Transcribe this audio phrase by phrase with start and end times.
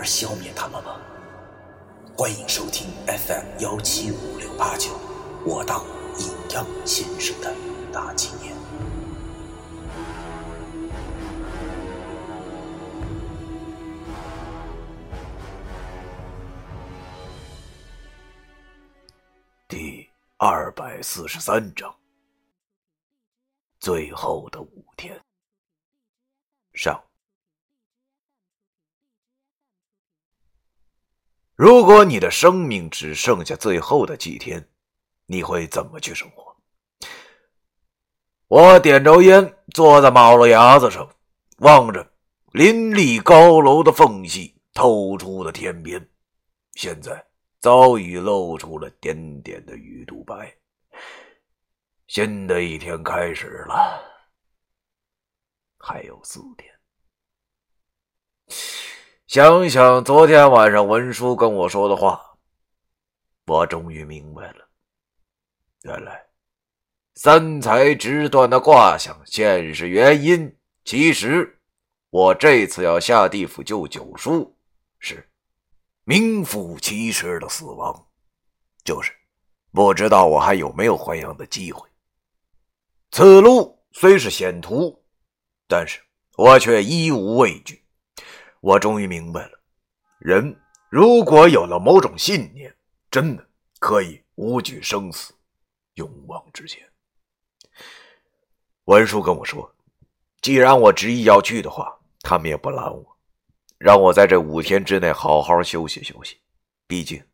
[0.00, 0.98] 而消灭他们吗？
[2.16, 4.98] 欢迎收听 FM 幺七五六八九，
[5.44, 5.84] 我当
[6.18, 7.54] 阴阳先生的
[7.92, 8.56] 大纪念。
[19.68, 20.08] 第
[20.38, 21.94] 二百四十三章，
[23.78, 25.20] 最后的五天。
[26.72, 26.98] 上，
[31.60, 34.66] 如果你的生命只剩下最后的几天，
[35.26, 36.56] 你会怎么去生活？
[38.48, 41.14] 我点着烟，坐在马路牙子上，
[41.58, 42.14] 望着
[42.52, 46.08] 林立高楼的缝隙透出的天边，
[46.76, 47.26] 现在
[47.58, 50.56] 早已露出了点点的鱼肚白。
[52.06, 54.02] 新的一天开始了。
[55.76, 56.74] 还有四天，
[59.30, 62.20] 想想昨天晚上文叔跟我说的话，
[63.46, 64.68] 我终于明白了。
[65.82, 66.26] 原来
[67.14, 71.60] 三才直断的卦象，现实原因其实
[72.10, 74.52] 我这次要下地府救九叔，
[74.98, 75.30] 是
[76.02, 78.08] 名副其实的死亡，
[78.82, 79.12] 就是
[79.70, 81.88] 不知道我还有没有还阳的机会。
[83.12, 85.00] 此路虽是险途。
[85.68, 86.00] 但是
[86.36, 87.80] 我却一无畏惧。
[88.60, 89.58] 我终于明白了，
[90.18, 90.54] 人
[90.90, 92.74] 如果有了某种信念，
[93.10, 93.48] 真的
[93.78, 95.32] 可以无惧生死，
[95.94, 96.86] 勇往直前。
[98.84, 99.74] 文叔跟我说，
[100.42, 103.16] 既然我执意要去的话，他们也不拦我，
[103.78, 106.38] 让我在这五天之内好好休息休息。
[106.86, 107.24] 毕竟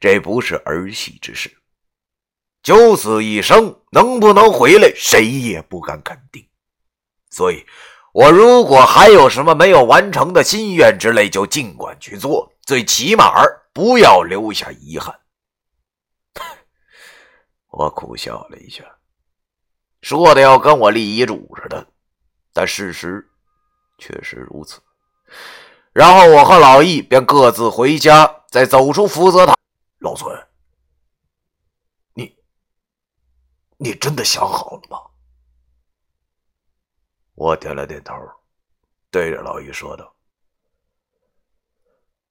[0.00, 1.48] 这不是儿戏之事，
[2.62, 6.44] 九死一生能不能回来，谁也不敢肯定。
[7.30, 7.64] 所以，
[8.12, 13.34] 我如果还有什么没有完成的心愿之类，就尽管去做，最起码
[13.72, 15.20] 不要留下遗憾。
[17.70, 18.84] 我苦笑了一下，
[20.02, 21.86] 说的要跟我立遗嘱似的，
[22.52, 23.24] 但事实
[23.98, 24.80] 确实如此。
[25.92, 29.56] 然后我和老易便各自回家，再走出福泽塔。
[29.98, 30.48] 老孙，
[32.14, 32.34] 你，
[33.76, 34.98] 你真的想好了吗？
[37.40, 38.14] 我点了点头，
[39.10, 40.14] 对着老易说道：“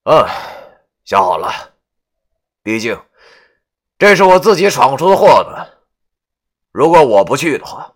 [0.06, 0.14] 嗯，
[1.04, 1.50] 想好了。
[2.62, 2.96] 毕竟
[3.98, 5.66] 这是我自己闯出的祸呢。
[6.72, 7.92] 如果我不去的话，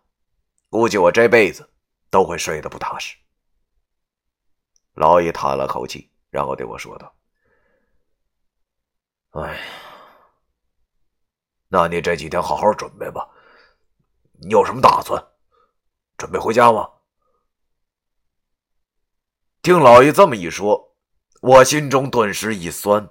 [0.72, 1.72] 估计我这辈子
[2.10, 3.16] 都会睡得不踏实。”
[4.98, 7.16] 老易叹了口气，然后对我说道
[9.40, 9.62] ：“哎呀，
[11.68, 13.30] 那你这几天好好准备吧。
[14.42, 15.24] 你有什么打算？
[16.18, 16.90] 准备回家吗？”
[19.64, 20.94] 听老爷这么一说，
[21.40, 23.10] 我心中顿时一酸。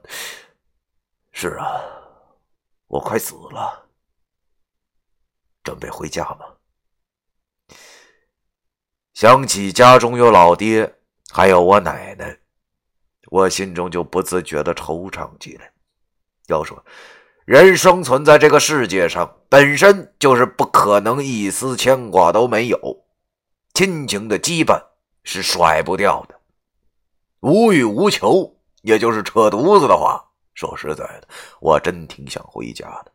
[1.31, 1.81] 是啊，
[2.89, 3.89] 我快死了，
[5.65, 6.41] 准备回家吗？
[9.15, 10.95] 想起家中有老爹，
[11.33, 12.39] 还有我奶奶，
[13.31, 15.73] 我心中就不自觉的惆怅起来。
[16.49, 16.85] 要说
[17.47, 23.07] 人生存在这个世界上，本身就是不可能一丝牵挂都没有，
[23.73, 24.79] 亲情的羁绊
[25.25, 26.39] 是甩不掉的。
[27.43, 30.31] 无欲无求，也就是扯犊子的话。
[30.55, 31.29] 说实在的，
[31.61, 33.13] 我真挺想回家的，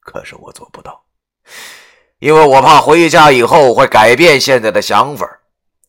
[0.00, 1.04] 可是我做不到，
[2.18, 5.40] 因为我怕回家以后会改变现在的想法，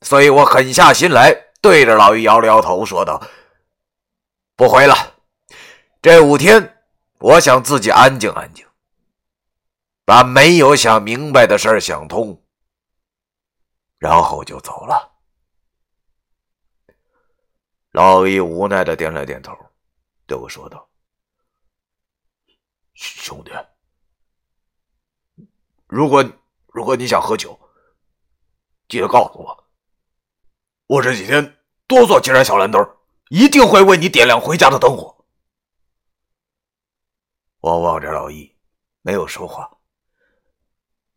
[0.02, 3.22] 所以我狠下心来，对着老于摇了摇头，说道
[4.56, 5.16] ：“不回了，
[6.00, 6.78] 这五天，
[7.20, 8.64] 我想自己安静安静，
[10.06, 12.40] 把没有想明白的事想通，
[13.98, 15.10] 然后就走了。”
[17.94, 19.56] 老易无奈的点了点头，
[20.26, 20.90] 对我说道
[22.96, 23.52] ：“兄弟，
[25.86, 26.28] 如果
[26.68, 27.58] 如果你想喝酒，
[28.88, 29.64] 记得告诉我。
[30.88, 32.84] 我这几天多做几盏小蓝灯，
[33.30, 35.26] 一定会为你点亮回家的灯火。”
[37.62, 38.56] 我望着老易，
[39.04, 39.78] 没有说话，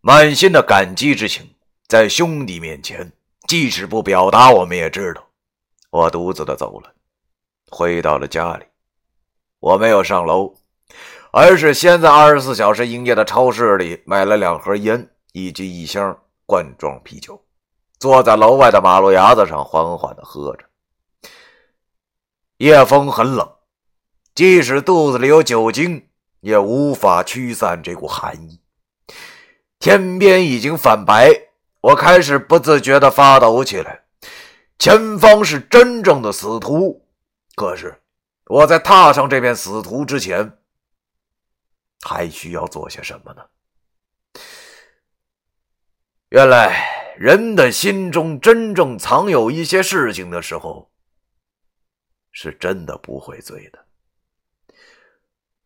[0.02, 1.56] 满心的感激之情，
[1.88, 3.10] 在兄弟面前，
[3.48, 5.25] 即使不表达，我们也知道。
[5.96, 6.92] 我独自的走了，
[7.70, 8.66] 回到了家里。
[9.60, 10.54] 我没有上楼，
[11.32, 16.14] 而是先在二十四小时营业的超市里买了两盒烟以及一箱
[16.44, 17.42] 罐装啤酒，
[17.98, 20.66] 坐在楼外的马路牙子上缓缓的喝着。
[22.58, 23.50] 夜风很冷，
[24.34, 26.08] 即使肚子里有酒精，
[26.40, 28.60] 也无法驱散这股寒意。
[29.78, 31.32] 天边已经泛白，
[31.80, 34.02] 我开始不自觉的发抖起来。
[34.78, 37.06] 前方是真正的死途，
[37.54, 38.02] 可是。
[38.48, 40.56] 我在踏上这片死途之前，
[42.02, 43.42] 还需要做些什么呢？
[46.28, 50.92] 原来，人的心中真正藏有一些事情的时候，
[52.30, 53.84] 是真的不会醉的。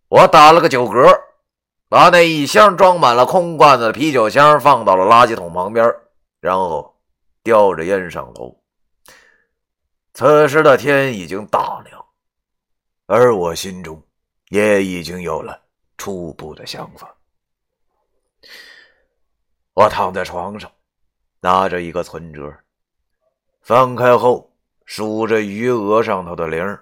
[0.08, 1.20] 我打了个酒嗝，
[1.88, 5.94] 把那一箱装满了空罐子的啤酒箱放到了垃圾桶旁边，
[6.40, 6.98] 然后
[7.42, 8.59] 叼着烟上楼。
[10.20, 12.06] 此时的天已经大亮。
[13.06, 14.06] 而我心中
[14.50, 15.58] 也已经有了
[15.96, 17.16] 初步的想法。
[19.72, 20.70] 我躺在床上，
[21.40, 22.54] 拿着一个存折，
[23.62, 26.78] 翻开后数着余额上头的零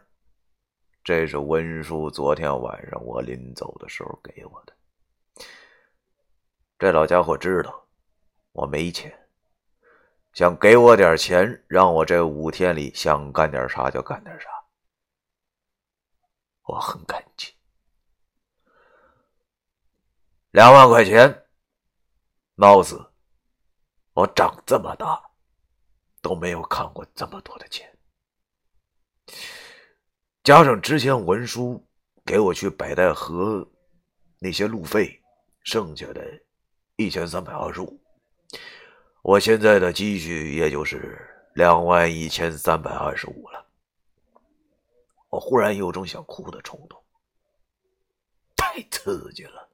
[1.04, 4.72] 这是温叔昨天晚上我临走的时候给我的。
[6.76, 7.86] 这老家伙知道
[8.50, 9.16] 我没钱，
[10.38, 14.48] 想给我点钱，让我这五天里想干点啥就干点啥。
[16.62, 17.52] 我很感激，
[20.52, 21.44] 两万块钱，
[22.54, 23.04] 貌似
[24.12, 25.20] 我长这么大
[26.22, 27.92] 都没有看过这么多的钱，
[30.44, 31.84] 加上之前文书
[32.24, 33.68] 给我去北戴河
[34.38, 35.20] 那些路费，
[35.64, 36.24] 剩下的
[36.94, 38.00] 一千三百二十五，
[39.28, 41.22] 我现在的积蓄也就是
[41.52, 43.62] 两万一千三百二十五了。
[45.28, 46.98] 我忽然有种想哭的冲动，
[48.56, 49.68] 太刺激了！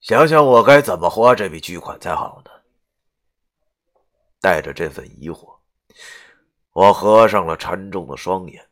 [0.00, 2.50] 想想我该怎么花这笔巨款才好呢？
[4.40, 5.56] 带着这份疑惑，
[6.72, 8.68] 我合上了沉重的双眼，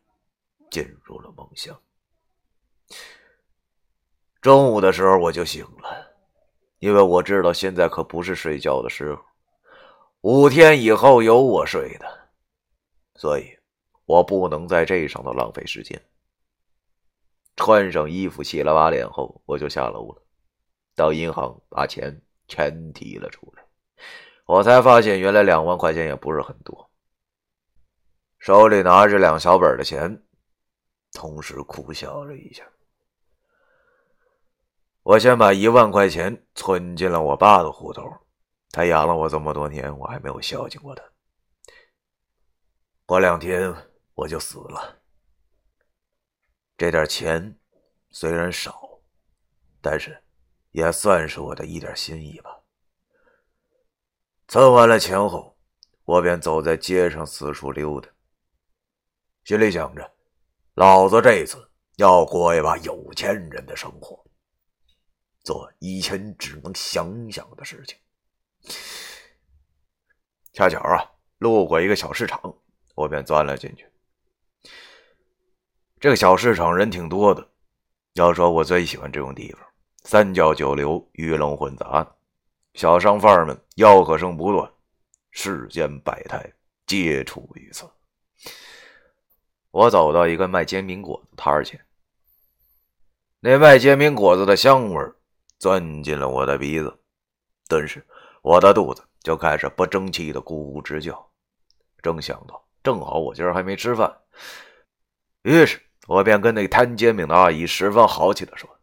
[0.68, 1.80] 进入了梦乡。
[4.40, 6.07] 中午的时候我就醒了，
[6.78, 9.22] 因为我知道现在可不是睡觉的时候，
[10.22, 12.28] 五天以后有我睡的，
[13.14, 13.56] 所以。
[14.08, 16.02] 我不能在这上头浪费时间。
[17.56, 20.22] 穿上衣服、洗了把脸后，我就下楼了，
[20.96, 23.62] 到银行把钱全提了出来。
[24.46, 26.90] 我才发现，原来两万块钱也不是很多。
[28.38, 30.22] 手里拿着两小本的钱，
[31.12, 32.64] 同时苦笑了一下。
[35.08, 38.02] 我先把一万块钱存进了我爸的户头，
[38.70, 41.02] 他养了我这么多年，我还没有孝敬过他。
[43.06, 43.74] 过两天。
[44.18, 45.00] 我就死了。
[46.76, 47.56] 这点钱
[48.10, 49.00] 虽然少，
[49.80, 50.20] 但是
[50.72, 52.50] 也算是我的一点心意吧。
[54.48, 55.56] 存完了钱后，
[56.04, 58.08] 我便走在街上四处溜达，
[59.44, 60.12] 心里想着，
[60.74, 64.27] 老子这次要过一把有钱人的生活，
[65.48, 67.96] 做以前只能想想的事情。
[70.52, 72.54] 恰巧啊，路过一个小市场，
[72.94, 73.90] 我便钻了进去。
[75.98, 77.50] 这个小市场人挺多的，
[78.12, 79.62] 要说我最喜欢这种地方，
[80.04, 82.06] 三教九流，鱼龙混杂，
[82.74, 84.70] 小商贩们吆喝声不断，
[85.30, 86.52] 世间百态
[86.86, 87.88] 皆处于此。
[89.70, 91.82] 我走到一个卖煎饼果子摊儿前，
[93.40, 95.12] 那卖煎饼果子的香味
[95.58, 96.98] 钻进了我的鼻子，
[97.68, 98.06] 顿时
[98.42, 101.30] 我的肚子就开始不争气的咕咕直叫。
[102.02, 104.20] 正想到，正好我今儿还没吃饭，
[105.42, 105.80] 于是。
[106.06, 108.80] 我便跟那摊煎饼的阿姨十分豪气的说：“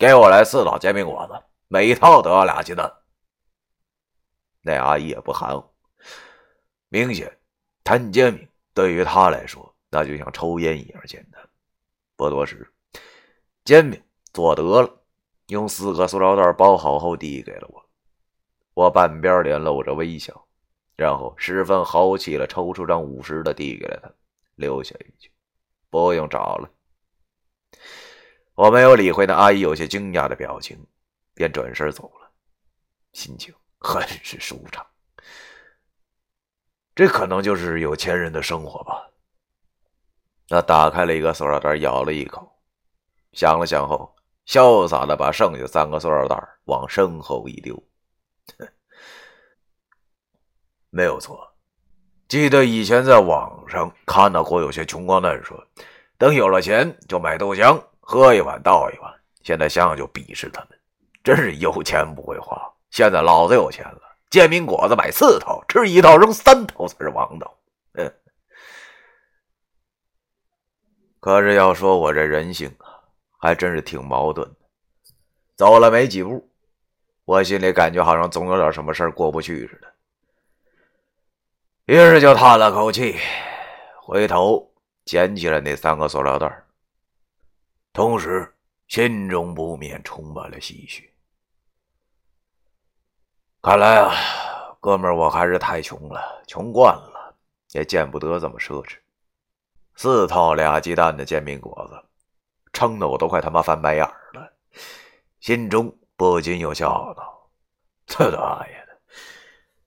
[0.00, 2.90] 给我来四套煎饼果子，每一套都要俩鸡蛋。”
[4.64, 5.70] 那阿姨也不含糊，
[6.88, 7.38] 明显
[7.84, 11.46] 摊煎饼对于她来说那就像抽烟一样简单。
[12.16, 12.72] 不多时，
[13.62, 15.05] 煎饼做得了，
[15.46, 17.88] 用四个塑料袋包好后递给了我。
[18.74, 20.46] 我半边脸露着微笑，
[20.96, 24.12] 然后十分豪气的抽出张五十的递给了他，
[24.56, 25.30] 留下一句。
[25.88, 26.68] 不用找了，
[28.54, 30.84] 我没有理会那阿姨有些惊讶的表情，
[31.32, 32.30] 便转身走了，
[33.12, 34.84] 心情很是舒畅。
[36.94, 39.10] 这可能就是有钱人的生活吧。
[40.48, 42.50] 他打开了一个塑料袋，咬了一口，
[43.32, 44.15] 想了想后，
[44.46, 47.82] 潇洒的把剩下三个塑料袋往身后一丢。
[50.90, 51.46] 没有错，
[52.28, 55.62] 记得以前在网上看到过有些穷光蛋说，
[56.16, 59.12] 等有了钱就买豆浆，喝一碗倒一碗。
[59.42, 60.78] 现在想想就鄙视他们，
[61.22, 62.56] 真是有钱不会花。
[62.90, 64.00] 现在老子有钱了，
[64.30, 67.58] 煎饼果子买四套，吃一套扔三套才是王道。
[67.92, 68.12] 嗯，
[71.20, 72.95] 可是要说我这人性啊，
[73.46, 74.56] 还真是挺矛盾的。
[75.54, 76.50] 走了没几步，
[77.24, 79.94] 我心里感觉好像总有点什么事过不去似的。
[81.84, 83.16] 于是就叹了口气，
[84.02, 84.68] 回头
[85.04, 86.64] 捡起了那三个塑料袋，
[87.92, 88.52] 同时
[88.88, 91.08] 心中不免充满了唏嘘。
[93.62, 94.12] 看来啊，
[94.80, 97.34] 哥们儿，我还是太穷了，穷惯了，
[97.70, 98.96] 也见不得这么奢侈。
[99.94, 102.04] 四套俩鸡蛋的煎饼果子，
[102.76, 104.04] 撑得我都快他妈翻白眼
[104.34, 104.52] 了，
[105.40, 107.50] 心中不禁又笑道
[108.06, 109.00] ：“他大爷的，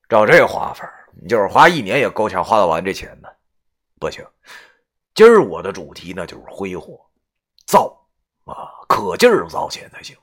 [0.08, 0.92] 照这花法！”
[1.22, 3.28] 你就是花一年也够呛花得完这钱呢，
[4.00, 4.26] 不行，
[5.14, 6.98] 今儿我的主题那就是挥霍，
[7.64, 7.96] 造
[8.44, 10.16] 啊，可劲儿造钱才行。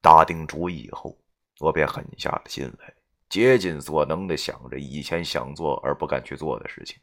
[0.00, 1.18] 打定主意以后，
[1.58, 2.94] 我便狠下了心来，
[3.28, 7.00] 竭尽所能的想着以前想做而不敢去做的事情。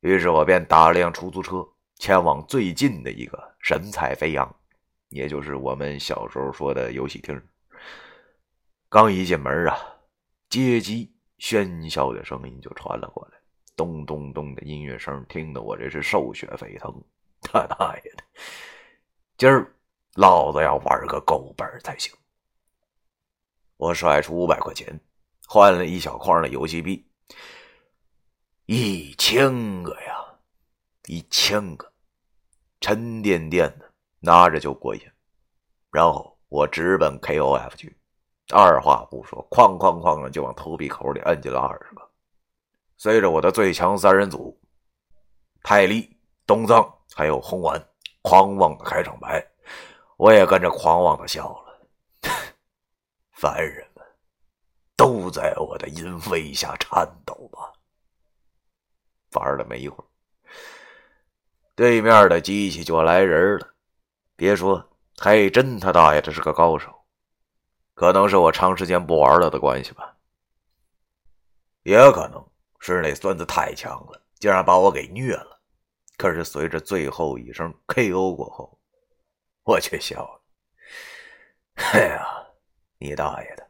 [0.00, 1.66] 于是我便打了辆出租车，
[2.00, 4.56] 前往最近的一个神采飞扬，
[5.10, 7.38] 也就是我们小时候说的游戏厅。
[8.88, 9.76] 刚一进门啊。
[10.48, 13.38] 街机喧嚣的声音就传了过来，
[13.76, 16.92] 咚咚咚的音乐声，听得我这是兽血沸腾。
[17.40, 18.24] 他大爷的，
[19.36, 19.72] 今儿
[20.14, 22.12] 老子要玩个够本才行！
[23.76, 24.98] 我甩出五百块钱，
[25.46, 27.06] 换了一小筐的游戏币，
[28.66, 30.16] 一千个呀，
[31.06, 31.89] 一千个，
[32.80, 35.02] 沉甸甸的，拿着就过瘾。
[35.90, 37.96] 然后我直奔 KOF 去。
[38.52, 42.10] 二话不说，哐哐哐的就往头皮口里摁进了二十个。
[42.96, 44.60] 随着我的最强三人组
[45.62, 47.80] 泰利、东藏还有红丸
[48.22, 49.46] 狂妄的开场白，
[50.16, 51.88] 我也跟着狂妄的笑了。
[53.32, 54.04] 凡人们
[54.96, 57.72] 都在我的淫威下颤抖吧。
[59.32, 60.06] 玩了没一会儿，
[61.80, 63.66] 对面的机器就来人了。
[64.36, 66.94] 别说，还真他大爷的是个高手。
[67.94, 70.14] 可能是我长时间不玩了的关系吧，
[71.82, 72.46] 也可能
[72.80, 75.58] 是那孙子太强了，竟然把我给虐了。
[76.18, 78.78] 可是随着最后一声 KO 过后，
[79.62, 80.40] 我却笑了。
[81.76, 82.26] 哎呀，
[82.98, 83.66] 你大爷的！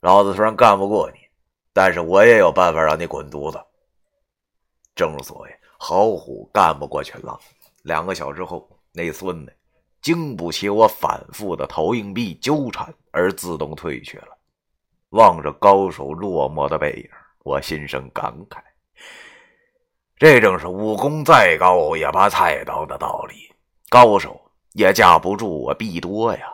[0.00, 1.18] 老子虽然干不过你，
[1.74, 3.62] 但是我也有办法让你滚犊子。
[4.94, 7.40] 正所谓好虎干不过群狼。
[7.84, 9.56] 两个小时后，那孙子。
[10.02, 14.38] 经不起我反复的投硬币纠缠而自动退却了。
[15.10, 17.10] 望着高手落寞的背影，
[17.44, 18.62] 我心生感慨。
[20.16, 23.50] 这正是武功再高也怕菜刀的道理。
[23.88, 24.38] 高手
[24.72, 26.46] 也架不住我币多呀。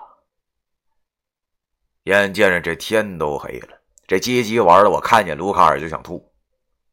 [2.04, 6.32] 眼见着这天都黑了，这街机玩的我看见卢卡尔就想吐，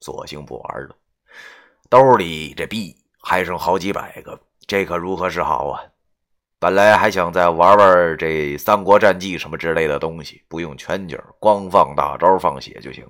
[0.01, 0.95] 索性不玩了。
[1.93, 5.79] 兜里这币还剩好几百个，这可如何是好啊？
[6.57, 13.07] 本来还想再玩玩这《三国战记》什么之类的东西，不用全景，光放大招放血就行，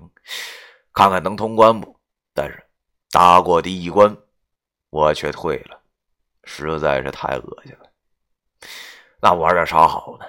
[0.92, 1.98] 看看能通关不？
[2.34, 2.62] 但是
[3.10, 4.14] 打过第一关，
[4.90, 5.80] 我却退了，
[6.42, 7.90] 实在是太恶心了。
[9.18, 10.26] 那玩点啥好呢？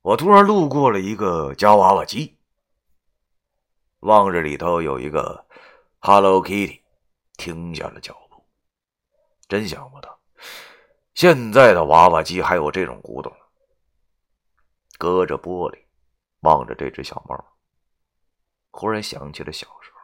[0.00, 2.38] 我突然路过了一个夹娃娃机，
[4.00, 5.44] 望着里头有一个
[5.98, 6.80] Hello Kitty，
[7.36, 8.44] 停下了脚步。
[9.48, 10.18] 真想不到。
[11.14, 13.32] 现在的娃娃机还有这种古董，
[14.98, 15.78] 隔着玻璃
[16.40, 17.44] 望着这只小猫，
[18.70, 20.00] 忽然想起了小时候。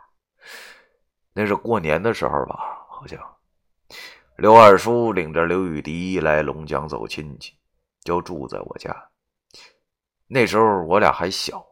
[1.33, 2.87] 那是过年的时候吧？
[2.91, 3.19] 好像
[4.37, 7.57] 刘二叔领着刘雨迪来龙江走亲戚，
[8.03, 9.11] 就住在我家。
[10.27, 11.65] 那时候我俩还小，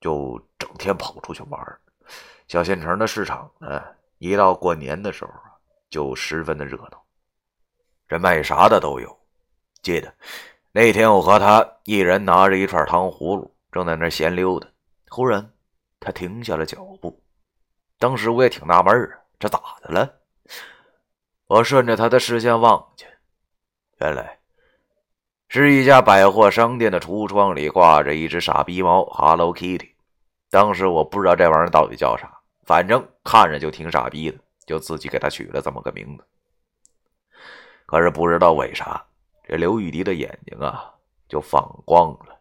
[0.00, 1.80] 就整天跑出去玩。
[2.46, 3.82] 小县城的市场呢，
[4.20, 5.56] 一到过年的时候啊，
[5.88, 7.02] 就十分的热闹。
[8.06, 9.18] 这卖啥的都有。
[9.82, 10.12] 记得
[10.72, 14.68] 那天，我和他一人拿着一串糖葫芦，正在那闲溜达。
[15.08, 15.50] 忽然，
[15.98, 17.18] 他停下了脚步。
[17.98, 20.12] 当时我也挺纳闷儿，这咋的了？
[21.46, 23.06] 我顺着他的视线望去，
[24.00, 24.38] 原来
[25.48, 29.94] 是一家百货商店的橱窗里挂着一只傻逼猫 Hello Kitty。
[30.50, 32.39] 当时我不知道这玩意儿到底叫啥，
[32.70, 36.24] 反正看着就挺傻逼的，就自己给他取了这么个名字。
[37.84, 39.04] 可是不知道为啥，
[39.42, 40.94] 这刘玉迪的眼睛啊
[41.28, 42.38] 就放光了。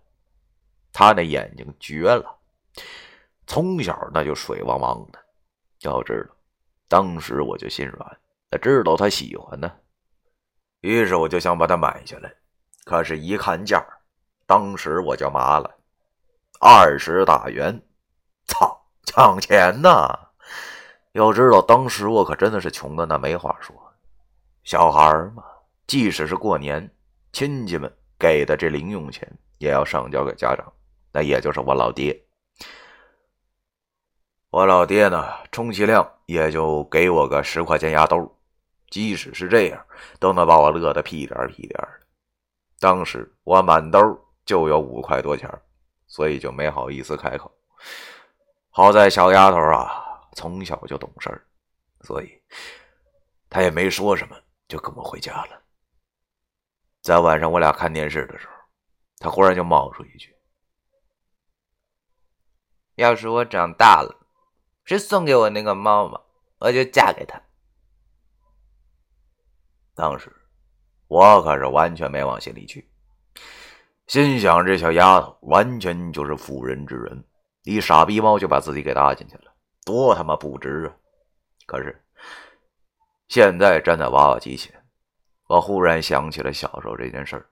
[0.93, 2.37] 他那眼睛绝了，
[3.47, 5.19] 从小那就水汪汪的。
[5.79, 6.35] 要知道，
[6.87, 8.19] 当时我就心软，
[8.61, 9.79] 知道他喜欢呢，
[10.81, 12.31] 于是我就想把它买下来。
[12.85, 13.83] 可是，一看价，
[14.45, 15.75] 当时我就麻了，
[16.61, 17.81] 二十大元，
[18.45, 18.78] 操，
[19.09, 20.15] 抢钱呐！
[21.13, 23.75] 要知道，当时我可真的是穷的那没话说。
[24.63, 25.43] 小孩嘛，
[25.87, 26.93] 即使是过年，
[27.33, 30.71] 亲戚们给的这零用钱也要上交给家长，
[31.11, 32.23] 那也就是我老爹。
[34.51, 38.37] 我老爹呢，充其量也就给我个十块钱压兜，
[38.91, 39.83] 即使是这样，
[40.19, 41.89] 都能把我乐得屁颠屁颠的。
[42.79, 43.99] 当时我满兜
[44.45, 45.49] 就有五块多钱，
[46.05, 47.51] 所以就没好意思开口。
[48.81, 50.05] 好在小丫头啊。
[50.35, 51.29] 从小就懂事，
[52.01, 52.41] 所以
[53.49, 54.37] 她也没说什么，
[54.69, 55.61] 就跟我回家了。
[57.01, 58.53] 在晚上我俩看电视的时候，
[59.17, 60.33] 他忽然就冒出一句
[62.95, 64.15] ：“要是我长大了，
[64.85, 66.23] 谁送给我那个猫猫，
[66.59, 67.41] 我就嫁给他。”
[69.93, 70.33] 当时
[71.07, 72.89] 我可是完全没往心里去，
[74.07, 77.21] 心想这小丫头完全就是妇人之仁，
[77.69, 79.53] 一傻逼猫就把自己给搭进去了。
[79.85, 80.95] 多他妈不值啊！
[81.65, 82.03] 可是
[83.27, 84.83] 现在站在娃娃机前，
[85.47, 87.49] 我忽然想起了小时候这件事儿，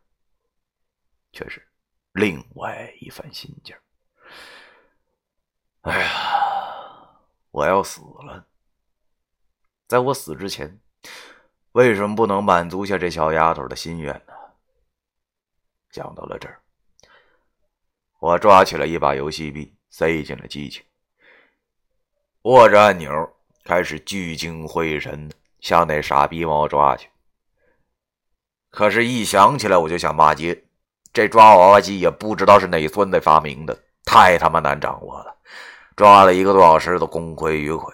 [1.31, 1.65] 却是
[2.13, 3.75] 另外一番心境。
[5.81, 6.09] 哎呀，
[7.51, 8.47] 我要死了！
[9.87, 10.79] 在我死之前，
[11.73, 14.33] 为什么不能满足下这小丫头的心愿呢？
[15.91, 16.61] 想到了这儿，
[18.19, 20.83] 我抓起了一把游戏币，塞进了机器。
[22.43, 23.09] 握着按钮，
[23.63, 25.27] 开始聚精会神
[25.59, 27.09] 向那傻逼猫抓去。
[28.69, 30.65] 可是，一想起来我就想骂街。
[31.11, 33.75] 这抓娃娃机也不知道是哪孙子发明的，
[34.05, 35.35] 太他妈难掌握了。
[35.95, 37.91] 抓了一个多小时都功亏一篑，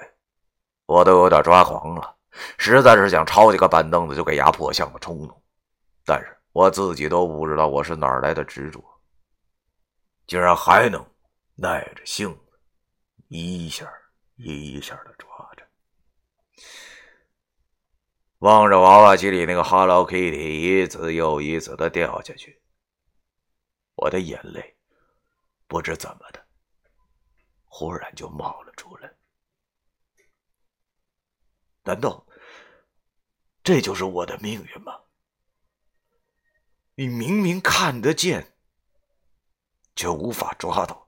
[0.88, 2.18] 我都有点抓狂了，
[2.58, 5.42] 实在是想抄起个板凳子就给压破相的冲动。
[6.04, 8.84] 但是我自己都不知道我是哪来的执着，
[10.28, 11.02] 竟然还能
[11.64, 12.60] 耐着性子
[13.30, 13.90] 一下。
[14.36, 15.66] 一下的抓着，
[18.40, 22.60] 望着娃娃机里那个 Hello Kitty 一次又一次的掉下去，
[23.94, 24.76] 我的眼泪
[25.68, 26.44] 不知怎么的，
[27.66, 29.14] 忽然就冒了出来。
[31.84, 32.26] 难道
[33.64, 35.00] 这就是我的命运吗？
[36.96, 38.58] 你明明看得见，
[39.96, 41.03] 却无法抓到；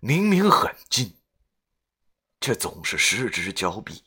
[0.00, 1.12] 明明很近。
[2.38, 4.04] 却总是失之交臂。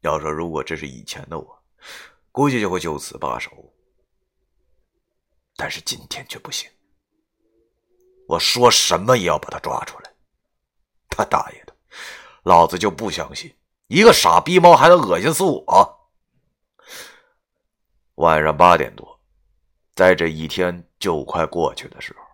[0.00, 1.62] 要说如果这是以前的我，
[2.32, 3.50] 估计就会就此罢手。
[5.54, 6.68] 但是今天却不行，
[8.26, 10.12] 我说什么也要把他抓出来。
[11.08, 11.76] 他大爷的，
[12.42, 13.54] 老子就不相信
[13.86, 16.10] 一个傻逼猫还能恶心死我！
[18.16, 19.20] 晚上八点多，
[19.94, 22.25] 在这一天就快过去的时候，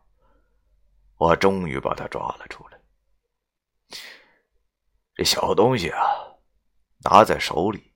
[1.22, 2.80] 我终于把他抓了出来。
[5.14, 6.02] 这小东西啊，
[7.04, 7.94] 拿在手里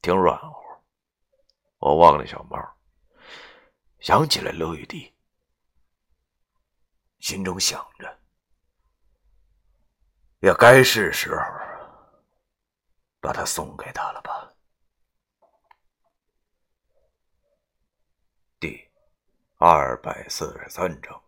[0.00, 0.56] 挺软和。
[1.78, 2.56] 我望着小猫，
[3.98, 5.12] 想起了刘雨迪，
[7.18, 8.20] 心中想着，
[10.38, 11.42] 也该是时候
[13.20, 14.54] 把它送给他了吧。
[18.60, 18.88] 第
[19.56, 21.27] 二百四十三章。